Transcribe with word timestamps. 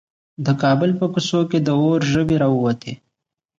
د 0.45 0.47
کابل 0.61 0.89
په 0.99 1.05
کوڅو 1.13 1.39
کې 1.49 1.59
د 1.61 1.69
اور 1.81 1.99
ژبې 2.11 2.35
راووتې. 2.43 2.93